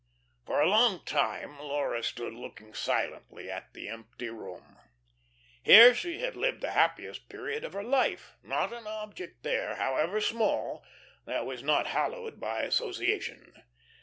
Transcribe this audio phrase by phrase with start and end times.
[0.47, 4.79] For a long time Laura stood looking silently at the empty room.
[5.61, 10.19] Here she had lived the happiest period of her life; not an object there, however
[10.19, 10.83] small,
[11.25, 13.61] that was not hallowed by association.